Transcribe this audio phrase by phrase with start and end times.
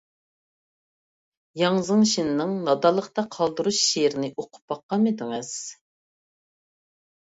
[1.63, 5.57] ياڭ زېڭشىننىڭ «نادانلىقتا قالدۇرۇش» شېئىرىنى ئوقۇپ باققانمىدىڭىز؟